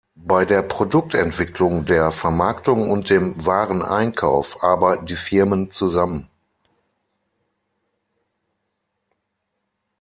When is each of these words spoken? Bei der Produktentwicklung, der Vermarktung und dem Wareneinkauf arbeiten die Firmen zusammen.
Bei 0.15 0.45
der 0.45 0.63
Produktentwicklung, 0.63 1.85
der 1.85 2.11
Vermarktung 2.11 2.89
und 2.89 3.11
dem 3.11 3.35
Wareneinkauf 3.45 4.63
arbeiten 4.63 5.05
die 5.05 5.15
Firmen 5.15 5.69
zusammen. 5.69 6.27